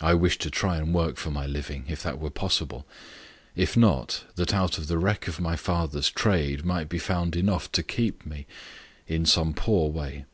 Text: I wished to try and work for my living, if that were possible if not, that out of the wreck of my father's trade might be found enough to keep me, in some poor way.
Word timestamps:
I 0.00 0.14
wished 0.14 0.40
to 0.42 0.48
try 0.50 0.76
and 0.76 0.94
work 0.94 1.16
for 1.16 1.32
my 1.32 1.44
living, 1.44 1.86
if 1.88 2.04
that 2.04 2.20
were 2.20 2.30
possible 2.30 2.86
if 3.56 3.76
not, 3.76 4.22
that 4.36 4.54
out 4.54 4.78
of 4.78 4.86
the 4.86 4.96
wreck 4.96 5.26
of 5.26 5.40
my 5.40 5.56
father's 5.56 6.08
trade 6.08 6.64
might 6.64 6.88
be 6.88 7.00
found 7.00 7.34
enough 7.34 7.72
to 7.72 7.82
keep 7.82 8.24
me, 8.24 8.46
in 9.08 9.26
some 9.26 9.52
poor 9.52 9.90
way. 9.90 10.24